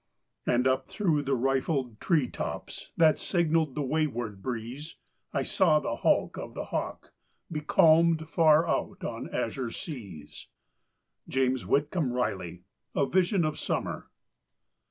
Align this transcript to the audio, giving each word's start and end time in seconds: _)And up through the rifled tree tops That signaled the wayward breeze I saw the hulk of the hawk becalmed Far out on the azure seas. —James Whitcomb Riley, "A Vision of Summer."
_)And 0.51 0.65
up 0.65 0.87
through 0.87 1.21
the 1.21 1.35
rifled 1.35 1.99
tree 1.99 2.27
tops 2.27 2.91
That 2.97 3.19
signaled 3.19 3.75
the 3.75 3.83
wayward 3.83 4.41
breeze 4.41 4.95
I 5.31 5.43
saw 5.43 5.79
the 5.79 5.97
hulk 5.97 6.39
of 6.39 6.55
the 6.55 6.65
hawk 6.65 7.13
becalmed 7.51 8.27
Far 8.27 8.67
out 8.67 9.03
on 9.03 9.25
the 9.25 9.35
azure 9.35 9.69
seas. 9.69 10.47
—James 11.27 11.67
Whitcomb 11.67 12.13
Riley, 12.13 12.63
"A 12.95 13.05
Vision 13.05 13.45
of 13.45 13.59
Summer." 13.59 14.09